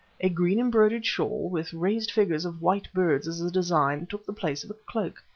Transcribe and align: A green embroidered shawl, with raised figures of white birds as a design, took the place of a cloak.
A 0.19 0.29
green 0.29 0.59
embroidered 0.59 1.05
shawl, 1.05 1.47
with 1.51 1.75
raised 1.75 2.09
figures 2.09 2.43
of 2.43 2.59
white 2.59 2.87
birds 2.91 3.27
as 3.27 3.39
a 3.39 3.51
design, 3.51 4.07
took 4.07 4.25
the 4.25 4.33
place 4.33 4.63
of 4.63 4.71
a 4.71 4.77
cloak. 4.89 5.21